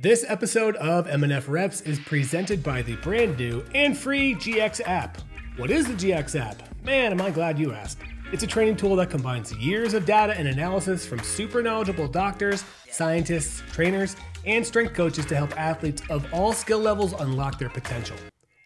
This 0.00 0.24
episode 0.28 0.76
of 0.76 1.08
MNF 1.08 1.48
Reps 1.48 1.80
is 1.80 1.98
presented 1.98 2.62
by 2.62 2.82
the 2.82 2.94
brand 2.98 3.36
new 3.36 3.64
and 3.74 3.98
free 3.98 4.36
GX 4.36 4.80
app. 4.86 5.18
What 5.56 5.72
is 5.72 5.88
the 5.88 5.94
GX 5.94 6.38
app? 6.38 6.62
Man, 6.84 7.10
am 7.10 7.20
I 7.20 7.30
glad 7.30 7.58
you 7.58 7.72
asked. 7.72 7.98
It's 8.32 8.44
a 8.44 8.46
training 8.46 8.76
tool 8.76 8.94
that 8.94 9.10
combines 9.10 9.52
years 9.56 9.94
of 9.94 10.06
data 10.06 10.38
and 10.38 10.46
analysis 10.46 11.04
from 11.04 11.18
super 11.24 11.64
knowledgeable 11.64 12.06
doctors, 12.06 12.62
scientists, 12.88 13.60
trainers, 13.72 14.14
and 14.46 14.64
strength 14.64 14.94
coaches 14.94 15.26
to 15.26 15.34
help 15.34 15.58
athletes 15.60 16.00
of 16.10 16.32
all 16.32 16.52
skill 16.52 16.78
levels 16.78 17.12
unlock 17.14 17.58
their 17.58 17.68
potential. 17.68 18.16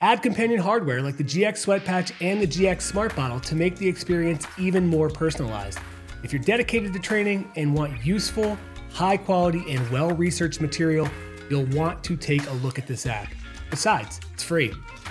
Add 0.03 0.23
companion 0.23 0.61
hardware 0.61 1.01
like 1.01 1.17
the 1.17 1.25
GX 1.25 1.57
Sweat 1.57 1.87
Patch 1.87 2.13
and 2.21 2.43
the 2.43 2.47
GX 2.47 2.83
Smart 2.83 3.17
Bottle 3.17 3.41
to 3.41 3.55
make 3.55 3.77
the 3.77 3.89
experience 3.89 4.47
even 4.59 4.87
more 4.87 5.09
personalized. 5.09 5.79
If 6.23 6.35
you're 6.35 6.43
dedicated 6.43 6.93
to 6.93 6.99
training 6.99 7.51
and 7.57 7.75
want 7.75 8.05
useful, 8.05 8.59
high 8.93 9.17
quality, 9.17 9.65
and 9.73 9.89
well 9.91 10.11
researched 10.11 10.61
material, 10.61 11.09
you'll 11.51 11.67
want 11.67 12.03
to 12.05 12.17
take 12.17 12.47
a 12.47 12.53
look 12.53 12.79
at 12.79 12.87
this 12.87 13.07
app. 13.07 13.33
Besides, 13.71 14.21
it's 14.33 14.43
free. 14.43 14.69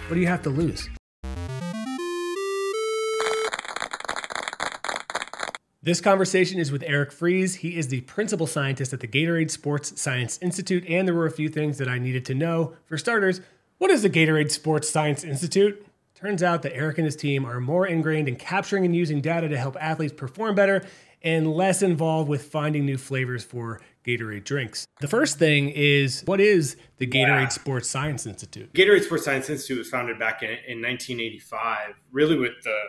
What 0.07 0.15
do 0.15 0.19
you 0.19 0.27
have 0.27 0.43
to 0.43 0.49
lose? 0.49 0.89
This 5.83 5.99
conversation 5.99 6.59
is 6.59 6.71
with 6.71 6.83
Eric 6.83 7.11
Freese. 7.11 7.55
He 7.55 7.75
is 7.75 7.87
the 7.87 8.01
principal 8.01 8.45
scientist 8.45 8.93
at 8.93 8.99
the 8.99 9.07
Gatorade 9.07 9.49
Sports 9.49 9.99
Science 9.99 10.37
Institute, 10.39 10.85
and 10.87 11.07
there 11.07 11.15
were 11.15 11.25
a 11.25 11.31
few 11.31 11.49
things 11.49 11.79
that 11.79 11.87
I 11.87 11.97
needed 11.97 12.23
to 12.25 12.35
know. 12.35 12.75
For 12.85 12.99
starters, 12.99 13.41
what 13.79 13.89
is 13.89 14.03
the 14.03 14.09
Gatorade 14.09 14.51
Sports 14.51 14.91
Science 14.91 15.23
Institute? 15.23 15.83
Turns 16.13 16.43
out 16.43 16.61
that 16.61 16.75
Eric 16.75 16.99
and 16.99 17.05
his 17.05 17.15
team 17.15 17.45
are 17.45 17.59
more 17.59 17.87
ingrained 17.87 18.27
in 18.27 18.35
capturing 18.35 18.85
and 18.85 18.95
using 18.95 19.21
data 19.21 19.49
to 19.49 19.57
help 19.57 19.75
athletes 19.81 20.13
perform 20.13 20.53
better 20.53 20.83
and 21.23 21.51
less 21.51 21.81
involved 21.81 22.29
with 22.29 22.43
finding 22.43 22.85
new 22.85 22.97
flavors 22.97 23.43
for 23.43 23.81
Gatorade 24.05 24.43
drinks. 24.43 24.87
The 24.99 25.07
first 25.07 25.37
thing 25.37 25.69
is 25.69 26.23
what 26.25 26.39
is 26.39 26.75
the 26.97 27.07
Gatorade 27.07 27.43
yeah. 27.43 27.47
Sports 27.49 27.89
Science 27.89 28.25
Institute? 28.25 28.73
Gatorade 28.73 29.03
Sports 29.03 29.25
Science 29.25 29.49
Institute 29.49 29.77
was 29.77 29.89
founded 29.89 30.17
back 30.17 30.41
in, 30.41 30.49
in 30.49 30.81
1985, 30.81 31.95
really 32.11 32.37
with 32.37 32.53
the 32.63 32.79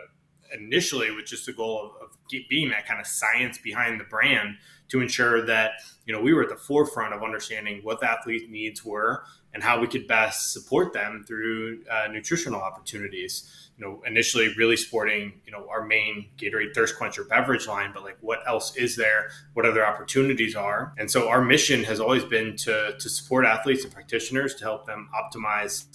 initially 0.53 1.11
with 1.11 1.25
just 1.25 1.45
the 1.45 1.53
goal 1.53 1.91
of, 1.99 2.09
of 2.09 2.17
being 2.49 2.69
that 2.69 2.87
kind 2.87 2.99
of 2.99 3.07
science 3.07 3.57
behind 3.57 3.99
the 3.99 4.03
brand 4.05 4.55
to 4.89 5.01
ensure 5.01 5.45
that 5.45 5.71
you 6.05 6.13
know 6.13 6.21
we 6.21 6.33
were 6.33 6.43
at 6.43 6.49
the 6.49 6.55
forefront 6.55 7.13
of 7.13 7.23
understanding 7.23 7.79
what 7.83 7.99
the 7.99 8.09
athlete 8.09 8.49
needs 8.49 8.83
were 8.85 9.23
and 9.53 9.63
how 9.63 9.79
we 9.79 9.87
could 9.87 10.07
best 10.07 10.51
support 10.51 10.93
them 10.93 11.23
through 11.27 11.83
uh, 11.89 12.07
nutritional 12.11 12.61
opportunities. 12.61 13.69
You 13.77 13.85
know, 13.85 14.03
initially 14.05 14.53
really 14.55 14.77
sporting 14.77 15.41
you 15.45 15.51
know 15.51 15.67
our 15.69 15.85
main 15.85 16.29
Gatorade 16.37 16.73
thirst 16.75 16.97
quencher 16.97 17.23
beverage 17.23 17.67
line, 17.67 17.91
but 17.93 18.03
like 18.03 18.17
what 18.21 18.39
else 18.47 18.75
is 18.75 18.95
there? 18.95 19.29
What 19.53 19.65
other 19.65 19.85
opportunities 19.85 20.55
are? 20.55 20.93
And 20.97 21.09
so 21.09 21.27
our 21.27 21.43
mission 21.43 21.83
has 21.83 21.99
always 21.99 22.23
been 22.23 22.55
to 22.57 22.95
to 22.97 23.09
support 23.09 23.45
athletes 23.45 23.83
and 23.83 23.93
practitioners 23.93 24.55
to 24.55 24.63
help 24.63 24.85
them 24.85 25.09
optimize 25.15 25.85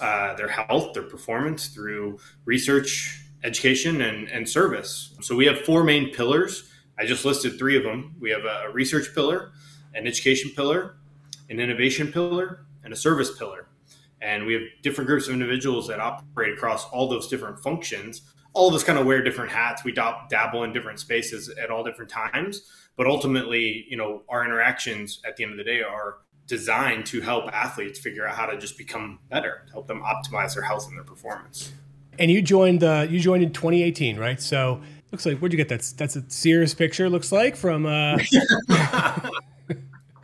uh, 0.00 0.34
their 0.34 0.48
health, 0.48 0.94
their 0.94 1.02
performance 1.02 1.68
through 1.68 2.18
research, 2.44 3.24
education, 3.44 4.00
and, 4.00 4.28
and 4.28 4.48
service. 4.48 5.14
So 5.20 5.36
we 5.36 5.46
have 5.46 5.60
four 5.60 5.84
main 5.84 6.12
pillars. 6.12 6.70
I 6.98 7.06
just 7.06 7.24
listed 7.24 7.58
three 7.58 7.76
of 7.76 7.84
them. 7.84 8.14
We 8.20 8.30
have 8.30 8.44
a 8.44 8.70
research 8.72 9.14
pillar, 9.14 9.52
an 9.94 10.06
education 10.06 10.50
pillar, 10.54 10.96
an 11.50 11.60
innovation 11.60 12.10
pillar, 12.10 12.66
and 12.84 12.92
a 12.92 12.96
service 12.96 13.36
pillar. 13.36 13.68
And 14.20 14.46
we 14.46 14.54
have 14.54 14.62
different 14.82 15.08
groups 15.08 15.26
of 15.26 15.34
individuals 15.34 15.88
that 15.88 15.98
operate 16.00 16.52
across 16.52 16.88
all 16.90 17.08
those 17.08 17.26
different 17.28 17.58
functions. 17.58 18.22
All 18.52 18.68
of 18.68 18.74
us 18.74 18.84
kind 18.84 18.98
of 18.98 19.06
wear 19.06 19.22
different 19.22 19.50
hats. 19.50 19.82
We 19.82 19.92
dabble 19.92 20.62
in 20.62 20.72
different 20.72 21.00
spaces 21.00 21.48
at 21.48 21.70
all 21.70 21.82
different 21.82 22.10
times. 22.10 22.62
But 22.96 23.06
ultimately, 23.06 23.86
you 23.88 23.96
know, 23.96 24.22
our 24.28 24.44
interactions 24.44 25.20
at 25.26 25.36
the 25.36 25.42
end 25.42 25.52
of 25.52 25.58
the 25.58 25.64
day 25.64 25.82
are 25.82 26.18
designed 26.46 27.06
to 27.06 27.20
help 27.20 27.46
athletes 27.52 27.98
figure 27.98 28.26
out 28.26 28.36
how 28.36 28.46
to 28.46 28.58
just 28.58 28.76
become 28.76 29.18
better, 29.30 29.66
help 29.72 29.88
them 29.88 30.02
optimize 30.02 30.54
their 30.54 30.62
health 30.62 30.86
and 30.86 30.96
their 30.96 31.04
performance. 31.04 31.72
And 32.18 32.30
you 32.30 32.42
joined 32.42 32.80
the 32.80 33.08
you 33.10 33.18
joined 33.18 33.42
in 33.42 33.52
2018, 33.52 34.18
right? 34.18 34.40
So 34.40 34.82
looks 35.10 35.24
like 35.24 35.38
where'd 35.38 35.52
you 35.52 35.56
get 35.56 35.68
that? 35.70 35.94
That's 35.96 36.14
a 36.14 36.22
Sears 36.28 36.74
picture. 36.74 37.08
Looks 37.08 37.32
like 37.32 37.56
from. 37.56 37.86
Uh, 37.86 38.18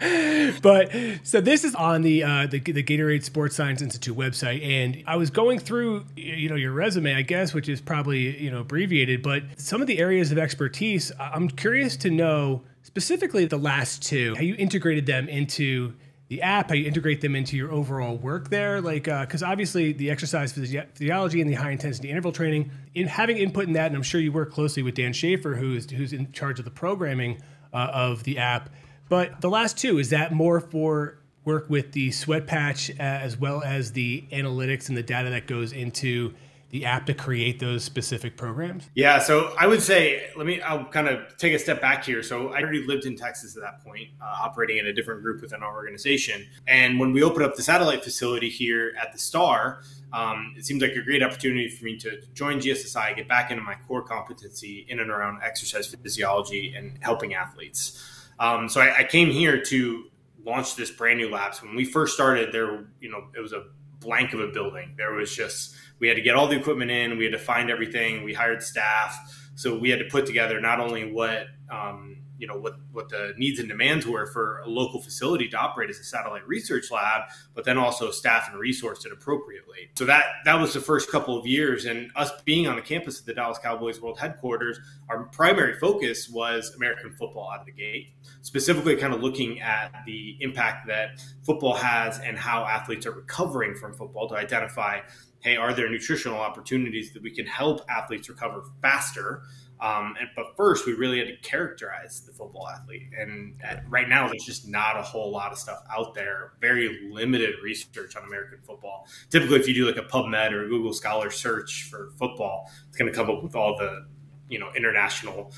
but 0.63 0.93
so 1.25 1.41
this 1.41 1.65
is 1.65 1.75
on 1.75 2.03
the, 2.03 2.23
uh, 2.23 2.47
the 2.47 2.61
the 2.61 2.85
Gatorade 2.85 3.25
Sports 3.25 3.57
Science 3.57 3.83
Institute 3.83 4.17
website, 4.17 4.65
and 4.65 5.03
I 5.07 5.17
was 5.17 5.31
going 5.31 5.59
through 5.59 6.05
you 6.17 6.49
know 6.49 6.55
your 6.55 6.73
resume, 6.73 7.15
I 7.15 7.23
guess, 7.23 7.53
which 7.53 7.69
is 7.69 7.81
probably 7.81 8.41
you 8.41 8.51
know 8.51 8.61
abbreviated, 8.61 9.23
but 9.23 9.43
some 9.57 9.81
of 9.81 9.89
the 9.89 9.99
areas 9.99 10.31
of 10.31 10.39
expertise. 10.39 11.11
I'm 11.19 11.49
curious 11.49 11.97
to 11.99 12.11
know 12.11 12.63
specifically 12.83 13.45
the 13.45 13.59
last 13.59 14.03
two, 14.03 14.35
how 14.37 14.43
you 14.43 14.55
integrated 14.57 15.07
them 15.07 15.29
into 15.29 15.95
the 16.29 16.43
app, 16.43 16.69
how 16.69 16.75
you 16.75 16.87
integrate 16.87 17.21
them 17.21 17.35
into 17.35 17.57
your 17.57 17.73
overall 17.73 18.17
work 18.17 18.51
there. 18.51 18.81
Like, 18.81 19.05
because 19.05 19.43
uh, 19.43 19.47
obviously 19.47 19.93
the 19.93 20.11
exercise 20.11 20.53
physiology 20.53 21.41
and 21.41 21.51
the 21.51 21.55
high 21.55 21.71
intensity 21.71 22.11
interval 22.11 22.33
training, 22.33 22.71
in 22.95 23.09
having 23.09 23.39
input 23.39 23.67
in 23.67 23.73
that, 23.73 23.87
and 23.87 23.97
I'm 23.97 24.03
sure 24.03 24.21
you 24.21 24.31
work 24.31 24.53
closely 24.53 24.83
with 24.83 24.95
Dan 24.95 25.13
Schaefer, 25.13 25.57
who's 25.57 25.91
who's 25.91 26.13
in 26.13 26.31
charge 26.33 26.59
of 26.59 26.65
the 26.65 26.71
programming 26.71 27.41
uh, 27.73 27.91
of 27.93 28.25
the 28.25 28.39
app. 28.39 28.71
But 29.09 29.41
the 29.41 29.51
last 29.51 29.79
two 29.79 29.99
is 29.99 30.11
that 30.11 30.33
more 30.33 30.61
for 30.61 31.19
work 31.45 31.71
with 31.71 31.93
the 31.93 32.11
sweat 32.11 32.47
patch 32.47 32.91
uh, 32.91 32.95
as 33.03 33.37
well 33.37 33.63
as 33.63 33.93
the 33.93 34.27
analytics 34.33 34.89
and 34.89 34.97
the 34.97 35.03
data 35.03 35.31
that 35.31 35.47
goes 35.47 35.73
into 35.73 36.35
the 36.71 36.85
app 36.85 37.07
to 37.07 37.15
create 37.15 37.59
those 37.59 37.83
specific 37.83 38.37
programs? 38.37 38.91
Yeah, 38.95 39.19
so 39.19 39.55
I 39.59 39.67
would 39.67 39.81
say, 39.81 40.29
let 40.37 40.47
me, 40.47 40.61
I'll 40.61 40.85
kind 40.85 41.09
of 41.09 41.37
take 41.39 41.55
a 41.55 41.59
step 41.59 41.81
back 41.81 42.05
here. 42.05 42.23
So 42.23 42.49
I 42.49 42.61
already 42.61 42.87
lived 42.87 43.07
in 43.07 43.17
Texas 43.17 43.57
at 43.57 43.63
that 43.63 43.83
point, 43.83 44.09
uh, 44.21 44.25
operating 44.43 44.77
in 44.77 44.87
a 44.87 44.93
different 44.93 45.23
group 45.23 45.41
within 45.41 45.63
our 45.63 45.75
organization. 45.75 46.47
And 46.67 47.01
when 47.01 47.13
we 47.13 47.23
opened 47.23 47.45
up 47.45 47.57
the 47.57 47.63
satellite 47.63 48.05
facility 48.05 48.51
here 48.51 48.93
at 49.01 49.13
the 49.13 49.19
Star, 49.19 49.83
um, 50.13 50.55
it 50.57 50.67
seemed 50.67 50.83
like 50.83 50.93
a 50.93 51.03
great 51.03 51.23
opportunity 51.23 51.69
for 51.69 51.85
me 51.85 51.97
to 51.99 52.21
join 52.35 52.61
GSSI, 52.61 53.17
get 53.17 53.29
back 53.29 53.51
into 53.51 53.63
my 53.63 53.77
core 53.87 54.03
competency 54.03 54.87
in 54.89 55.01
and 55.01 55.11
around 55.11 55.41
exercise 55.43 55.87
physiology 55.87 56.75
and 56.77 56.99
helping 57.01 57.35
athletes. 57.35 58.18
Um, 58.41 58.69
so 58.69 58.81
I, 58.81 59.01
I 59.01 59.05
came 59.05 59.31
here 59.31 59.61
to 59.65 60.05
launch 60.45 60.77
this 60.77 60.91
brand 60.91 61.19
new 61.19 61.31
lab. 61.31 61.55
When 61.57 61.75
we 61.75 61.85
first 61.85 62.15
started, 62.15 62.53
there, 62.53 62.87
you 63.01 63.11
know, 63.11 63.29
it 63.37 63.41
was 63.41 63.53
a 63.53 63.65
blank 64.01 64.33
of 64.33 64.41
a 64.41 64.49
building. 64.49 64.95
There 64.97 65.13
was 65.13 65.35
just 65.35 65.75
we 65.99 66.09
had 66.09 66.17
to 66.17 66.23
get 66.23 66.37
all 66.37 66.47
the 66.47 66.57
equipment 66.57 66.91
in, 66.91 67.19
we 67.19 67.25
had 67.25 67.33
to 67.33 67.39
find 67.39 67.71
everything, 67.71 68.23
we 68.23 68.33
hired 68.33 68.63
staff, 68.63 69.17
so 69.57 69.77
we 69.77 69.91
had 69.91 69.99
to 69.99 70.05
put 70.05 70.27
together 70.27 70.61
not 70.61 70.79
only 70.79 71.11
what 71.13 71.47
um, 71.71 72.19
you 72.39 72.47
know 72.47 72.59
what 72.59 72.75
what 72.93 73.09
the 73.09 73.35
needs 73.37 73.59
and 73.59 73.69
demands 73.69 74.07
were 74.07 74.27
for 74.27 74.61
a 74.61 74.69
local 74.69 75.01
facility 75.01 75.49
to 75.49 75.57
operate 75.57 75.91
as 75.91 75.99
a 75.99 76.05
satellite 76.05 76.47
research 76.47 76.91
lab, 76.91 77.23
but 77.55 77.65
then 77.65 77.77
also 77.77 78.11
staff 78.11 78.49
and 78.51 78.59
resource 78.59 79.05
it 79.05 79.13
appropriately. 79.13 79.91
So 79.97 80.05
that 80.07 80.25
that 80.45 80.61
was 80.61 80.73
the 80.73 80.81
first 80.81 81.11
couple 81.11 81.39
of 81.39 81.47
years, 81.47 81.85
and 81.85 82.11
us 82.17 82.31
being 82.45 82.67
on 82.69 82.77
the 82.77 82.83
campus 82.83 83.21
of 83.21 83.27
the 83.27 83.35
Dallas 83.35 83.59
Cowboys 83.59 84.01
World 84.01 84.19
Headquarters, 84.19 84.79
our 85.09 85.25
primary 85.25 85.79
focus 85.79 86.29
was 86.29 86.73
American 86.75 87.13
football 87.19 87.51
out 87.53 87.61
of 87.61 87.67
the 87.67 87.73
gate, 87.73 88.13
specifically 88.43 88.97
kind 88.97 89.13
of 89.13 89.23
looking 89.23 89.61
at 89.61 89.93
the 90.07 90.37
impact 90.41 90.87
that 90.87 91.21
football 91.45 91.75
has 91.75 92.19
and 92.21 92.39
how 92.39 92.65
athletes 92.65 93.07
are 93.07 93.13
recovering 93.13 93.75
from 93.75 93.95
football 93.95 94.29
to 94.29 94.37
identify 94.37 95.01
hey, 95.41 95.57
are 95.57 95.73
there 95.73 95.89
nutritional 95.89 96.39
opportunities 96.39 97.13
that 97.13 97.23
we 97.23 97.31
can 97.31 97.47
help 97.47 97.81
athletes 97.89 98.29
recover 98.29 98.65
faster? 98.83 99.43
Um, 99.81 100.17
and, 100.19 100.29
but 100.35 100.57
first, 100.57 100.87
we 100.87 100.95
really 100.95 101.19
had 101.19 101.29
to 101.29 101.37
characterize 101.37 102.21
the 102.21 102.33
football 102.33 102.69
athlete. 102.69 103.11
And 103.17 103.55
at, 103.63 103.89
right 103.89 104.09
now, 104.09 104.27
there's 104.27 104.45
just 104.45 104.67
not 104.67 104.97
a 104.97 105.03
whole 105.03 105.31
lot 105.31 105.53
of 105.53 105.59
stuff 105.59 105.85
out 105.91 106.15
there. 106.15 106.53
Very 106.61 107.09
limited 107.13 107.57
research 107.63 108.17
on 108.17 108.25
American 108.25 108.59
football. 108.67 109.07
Typically, 109.31 109.59
if 109.61 109.69
you 109.69 109.75
do 109.75 109.87
like 109.87 109.97
a 109.97 110.09
PubMed 110.09 110.53
or 110.53 110.65
a 110.65 110.69
Google 110.69 110.93
Scholar 110.93 111.31
search 111.31 111.89
for 111.91 112.11
football, 112.19 112.71
it's 112.89 112.97
going 112.97 113.11
to 113.11 113.17
come 113.17 113.31
up 113.31 113.43
with 113.43 113.55
all 113.55 113.77
the 113.77 114.07
you 114.49 114.59
know 114.59 114.71
international 114.77 115.53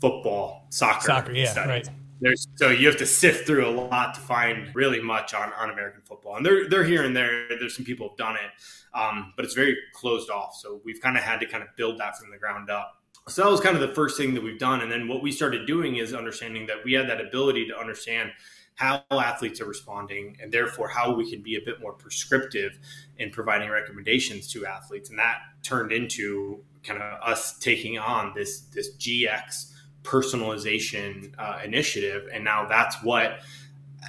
football 0.00 0.66
soccer, 0.70 1.06
soccer 1.06 1.32
yeah, 1.32 1.50
studies. 1.50 1.88
right. 1.88 1.96
There's, 2.18 2.48
so 2.54 2.70
you 2.70 2.86
have 2.86 2.96
to 2.96 3.06
sift 3.06 3.46
through 3.46 3.66
a 3.66 3.70
lot 3.70 4.14
to 4.14 4.20
find 4.22 4.74
really 4.74 5.02
much 5.02 5.34
on, 5.34 5.52
on 5.52 5.68
American 5.68 6.00
football, 6.02 6.36
and 6.36 6.46
they're 6.46 6.66
they're 6.68 6.84
here 6.84 7.04
and 7.04 7.14
there. 7.14 7.46
There's 7.48 7.76
some 7.76 7.84
people 7.84 8.08
have 8.08 8.16
done 8.16 8.36
it, 8.36 8.98
um, 8.98 9.34
but 9.36 9.44
it's 9.44 9.54
very 9.54 9.76
closed 9.92 10.30
off. 10.30 10.56
So 10.56 10.80
we've 10.82 11.00
kind 11.00 11.18
of 11.18 11.22
had 11.22 11.40
to 11.40 11.46
kind 11.46 11.62
of 11.62 11.68
build 11.76 12.00
that 12.00 12.16
from 12.16 12.30
the 12.30 12.38
ground 12.38 12.70
up. 12.70 13.02
So 13.28 13.42
that 13.42 13.50
was 13.50 13.60
kind 13.60 13.74
of 13.74 13.82
the 13.82 13.92
first 13.92 14.16
thing 14.16 14.34
that 14.34 14.42
we've 14.42 14.58
done, 14.58 14.82
and 14.82 14.92
then 14.92 15.08
what 15.08 15.20
we 15.20 15.32
started 15.32 15.66
doing 15.66 15.96
is 15.96 16.14
understanding 16.14 16.66
that 16.66 16.76
we 16.84 16.92
had 16.92 17.08
that 17.08 17.20
ability 17.20 17.66
to 17.66 17.76
understand 17.76 18.30
how 18.76 19.02
athletes 19.10 19.60
are 19.60 19.64
responding, 19.64 20.36
and 20.40 20.52
therefore 20.52 20.86
how 20.86 21.12
we 21.12 21.28
can 21.28 21.42
be 21.42 21.56
a 21.56 21.60
bit 21.64 21.80
more 21.80 21.92
prescriptive 21.92 22.78
in 23.18 23.30
providing 23.30 23.68
recommendations 23.68 24.46
to 24.52 24.64
athletes, 24.64 25.10
and 25.10 25.18
that 25.18 25.38
turned 25.64 25.90
into 25.90 26.62
kind 26.84 27.02
of 27.02 27.20
us 27.20 27.58
taking 27.58 27.98
on 27.98 28.32
this 28.34 28.60
this 28.72 28.96
GX 28.96 29.72
personalization 30.04 31.34
uh, 31.36 31.58
initiative. 31.64 32.28
And 32.32 32.44
now 32.44 32.68
that's 32.68 33.02
what 33.02 33.40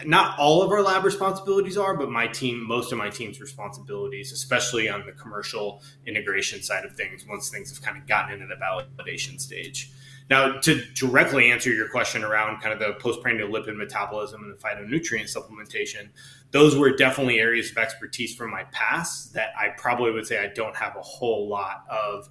not 0.05 0.37
all 0.37 0.61
of 0.61 0.71
our 0.71 0.81
lab 0.81 1.03
responsibilities 1.03 1.77
are, 1.77 1.95
but 1.95 2.09
my 2.09 2.27
team, 2.27 2.65
most 2.67 2.91
of 2.91 2.97
my 2.97 3.09
team's 3.09 3.39
responsibilities, 3.39 4.31
especially 4.31 4.89
on 4.89 5.05
the 5.05 5.11
commercial 5.11 5.81
integration 6.05 6.61
side 6.61 6.85
of 6.85 6.95
things, 6.95 7.25
once 7.27 7.49
things 7.49 7.69
have 7.69 7.81
kind 7.81 7.97
of 7.97 8.07
gotten 8.07 8.33
into 8.33 8.47
the 8.47 8.55
validation 8.55 9.39
stage. 9.39 9.91
Now, 10.29 10.59
to 10.59 10.83
directly 10.93 11.51
answer 11.51 11.71
your 11.71 11.87
question 11.87 12.23
around 12.23 12.61
kind 12.61 12.73
of 12.73 12.79
the 12.79 12.99
postprandial 12.99 13.49
lipid 13.49 13.77
metabolism 13.77 14.43
and 14.43 14.53
the 14.53 14.57
phytonutrient 14.57 15.33
supplementation, 15.33 16.09
those 16.51 16.75
were 16.75 16.95
definitely 16.95 17.39
areas 17.39 17.71
of 17.71 17.77
expertise 17.77 18.35
from 18.35 18.51
my 18.51 18.65
past 18.65 19.33
that 19.33 19.49
I 19.57 19.69
probably 19.77 20.11
would 20.11 20.27
say 20.27 20.43
I 20.43 20.47
don't 20.47 20.75
have 20.75 20.95
a 20.97 21.01
whole 21.01 21.47
lot 21.47 21.85
of. 21.89 22.29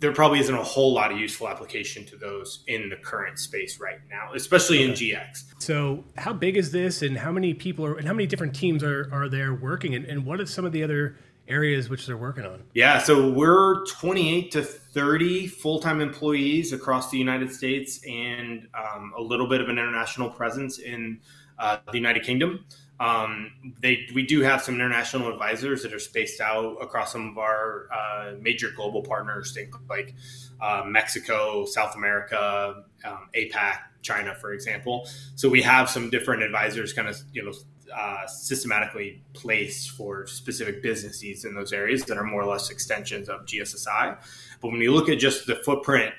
There 0.00 0.12
probably 0.12 0.38
isn't 0.40 0.54
a 0.54 0.62
whole 0.62 0.92
lot 0.92 1.10
of 1.12 1.18
useful 1.18 1.48
application 1.48 2.04
to 2.06 2.16
those 2.16 2.62
in 2.66 2.90
the 2.90 2.96
current 2.96 3.38
space 3.38 3.80
right 3.80 3.98
now, 4.10 4.32
especially 4.34 4.82
in 4.82 4.90
GX. 4.90 5.44
So, 5.58 6.04
how 6.16 6.32
big 6.32 6.56
is 6.56 6.70
this, 6.70 7.02
and 7.02 7.16
how 7.16 7.32
many 7.32 7.54
people 7.54 7.86
are, 7.86 7.94
and 7.94 8.06
how 8.06 8.12
many 8.12 8.26
different 8.26 8.54
teams 8.54 8.82
are 8.82 9.08
are 9.12 9.28
there 9.28 9.54
working, 9.54 9.94
and, 9.94 10.04
and 10.04 10.26
what 10.26 10.40
are 10.40 10.46
some 10.46 10.64
of 10.64 10.72
the 10.72 10.82
other 10.82 11.16
areas 11.48 11.88
which 11.88 12.06
they're 12.06 12.16
working 12.16 12.44
on? 12.44 12.62
Yeah, 12.74 12.98
so 12.98 13.30
we're 13.30 13.84
28 13.86 14.50
to 14.52 14.62
30 14.62 15.46
full 15.46 15.80
time 15.80 16.00
employees 16.00 16.72
across 16.72 17.10
the 17.10 17.18
United 17.18 17.52
States 17.52 18.00
and 18.06 18.68
um, 18.74 19.12
a 19.16 19.20
little 19.20 19.48
bit 19.48 19.60
of 19.60 19.68
an 19.68 19.78
international 19.78 20.30
presence 20.30 20.78
in 20.78 21.20
uh, 21.58 21.78
the 21.90 21.98
United 21.98 22.22
Kingdom. 22.22 22.64
Um, 23.00 23.52
they 23.80 24.06
we 24.14 24.24
do 24.24 24.42
have 24.42 24.62
some 24.62 24.76
international 24.76 25.28
advisors 25.28 25.82
that 25.82 25.92
are 25.92 25.98
spaced 25.98 26.40
out 26.40 26.76
across 26.80 27.12
some 27.12 27.28
of 27.28 27.38
our 27.38 27.88
uh, 27.92 28.32
major 28.40 28.70
global 28.74 29.02
partners, 29.02 29.52
think 29.52 29.74
like 29.90 30.14
uh, 30.60 30.84
Mexico, 30.86 31.64
South 31.64 31.96
America, 31.96 32.84
um, 33.04 33.28
APAC, 33.34 33.78
China, 34.02 34.34
for 34.36 34.52
example. 34.52 35.08
So 35.34 35.48
we 35.48 35.62
have 35.62 35.90
some 35.90 36.08
different 36.08 36.44
advisors, 36.44 36.92
kind 36.92 37.08
of 37.08 37.16
you 37.32 37.44
know 37.44 37.52
uh, 37.94 38.26
systematically 38.26 39.22
placed 39.32 39.90
for 39.90 40.26
specific 40.26 40.82
business 40.82 41.22
needs 41.22 41.44
in 41.44 41.54
those 41.54 41.72
areas 41.72 42.04
that 42.04 42.16
are 42.16 42.24
more 42.24 42.42
or 42.42 42.46
less 42.46 42.70
extensions 42.70 43.28
of 43.28 43.44
GSSI. 43.44 44.16
But 44.60 44.68
when 44.68 44.80
you 44.80 44.92
look 44.92 45.08
at 45.08 45.18
just 45.18 45.46
the 45.46 45.56
footprint 45.56 46.14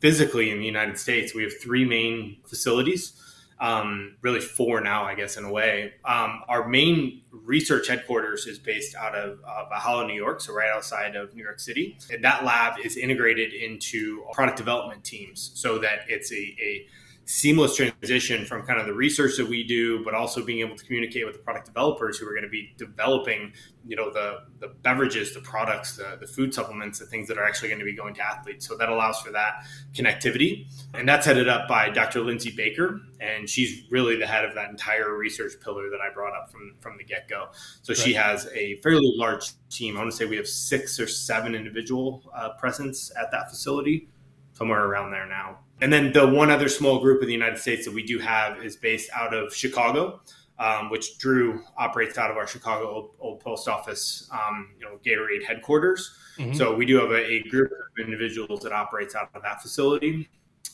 physically 0.00 0.50
in 0.50 0.58
the 0.58 0.66
United 0.66 0.98
States, 0.98 1.34
we 1.34 1.42
have 1.42 1.52
three 1.60 1.84
main 1.84 2.38
facilities. 2.46 3.12
Um, 3.60 4.16
really 4.22 4.40
four 4.40 4.80
now, 4.80 5.04
I 5.04 5.14
guess, 5.14 5.36
in 5.36 5.44
a 5.44 5.52
way. 5.52 5.92
Um, 6.04 6.40
our 6.48 6.66
main 6.66 7.20
research 7.30 7.88
headquarters 7.88 8.46
is 8.46 8.58
based 8.58 8.94
out 8.94 9.14
of 9.14 9.38
uh, 9.46 9.68
Valhalla, 9.68 10.06
New 10.06 10.14
York, 10.14 10.40
so 10.40 10.54
right 10.54 10.70
outside 10.70 11.14
of 11.14 11.34
New 11.34 11.42
York 11.42 11.60
City. 11.60 11.98
And 12.10 12.24
that 12.24 12.44
lab 12.44 12.78
is 12.82 12.96
integrated 12.96 13.52
into 13.52 14.24
product 14.32 14.56
development 14.56 15.04
teams 15.04 15.52
so 15.54 15.78
that 15.78 16.00
it's 16.08 16.32
a, 16.32 16.36
a 16.36 16.86
seamless 17.24 17.76
transition 17.76 18.44
from 18.44 18.62
kind 18.62 18.80
of 18.80 18.86
the 18.86 18.92
research 18.92 19.36
that 19.36 19.48
we 19.48 19.62
do, 19.62 20.04
but 20.04 20.14
also 20.14 20.44
being 20.44 20.60
able 20.60 20.76
to 20.76 20.84
communicate 20.84 21.24
with 21.24 21.36
the 21.36 21.42
product 21.42 21.66
developers 21.66 22.18
who 22.18 22.26
are 22.26 22.32
going 22.32 22.42
to 22.42 22.48
be 22.50 22.74
developing, 22.76 23.52
you 23.86 23.94
know, 23.94 24.12
the 24.12 24.38
the 24.58 24.68
beverages, 24.82 25.32
the 25.32 25.40
products, 25.40 25.96
the, 25.96 26.18
the 26.20 26.26
food 26.26 26.52
supplements, 26.52 26.98
the 26.98 27.06
things 27.06 27.28
that 27.28 27.38
are 27.38 27.44
actually 27.44 27.68
going 27.68 27.78
to 27.78 27.84
be 27.84 27.94
going 27.94 28.14
to 28.14 28.20
athletes. 28.20 28.66
So 28.66 28.76
that 28.76 28.88
allows 28.88 29.20
for 29.20 29.30
that 29.30 29.64
connectivity. 29.94 30.66
And 30.92 31.08
that's 31.08 31.24
headed 31.24 31.48
up 31.48 31.68
by 31.68 31.88
Dr. 31.88 32.20
Lindsay 32.20 32.50
Baker. 32.50 33.00
And 33.20 33.48
she's 33.48 33.84
really 33.90 34.16
the 34.16 34.26
head 34.26 34.44
of 34.44 34.54
that 34.54 34.70
entire 34.70 35.16
research 35.16 35.52
pillar 35.62 35.88
that 35.90 36.00
I 36.00 36.12
brought 36.12 36.34
up 36.34 36.50
from, 36.50 36.74
from 36.80 36.96
the 36.98 37.04
get-go. 37.04 37.48
So 37.82 37.92
right. 37.92 37.98
she 37.98 38.12
has 38.14 38.48
a 38.54 38.76
fairly 38.82 39.12
large 39.16 39.52
team. 39.70 39.96
I 39.96 40.00
want 40.00 40.10
to 40.10 40.16
say 40.16 40.24
we 40.24 40.36
have 40.36 40.48
six 40.48 40.98
or 40.98 41.06
seven 41.06 41.54
individual 41.54 42.22
uh, 42.34 42.50
presence 42.58 43.12
at 43.20 43.30
that 43.30 43.50
facility, 43.50 44.08
somewhere 44.52 44.84
around 44.84 45.10
there 45.10 45.26
now 45.26 45.60
and 45.80 45.92
then 45.92 46.12
the 46.12 46.26
one 46.26 46.50
other 46.50 46.68
small 46.68 47.00
group 47.00 47.22
in 47.22 47.26
the 47.26 47.32
United 47.32 47.58
States 47.58 47.84
that 47.84 47.94
we 47.94 48.02
do 48.02 48.18
have 48.18 48.62
is 48.62 48.76
based 48.76 49.10
out 49.14 49.34
of 49.34 49.54
Chicago, 49.54 50.20
um, 50.58 50.90
which 50.90 51.18
Drew 51.18 51.62
operates 51.78 52.18
out 52.18 52.30
of 52.30 52.36
our 52.36 52.46
Chicago 52.46 52.90
Old, 52.90 53.10
Old 53.18 53.40
Post 53.40 53.66
Office, 53.66 54.28
um, 54.32 54.70
you 54.78 54.84
know, 54.84 54.98
Gatorade 55.04 55.44
headquarters. 55.44 56.14
Mm-hmm. 56.38 56.54
So 56.54 56.74
we 56.74 56.84
do 56.84 57.00
have 57.00 57.10
a, 57.10 57.24
a, 57.24 57.42
group 57.44 57.70
of 57.70 58.04
individuals 58.04 58.60
that 58.60 58.72
operates 58.72 59.14
out 59.14 59.30
of 59.34 59.42
that 59.42 59.62
facility, 59.62 60.28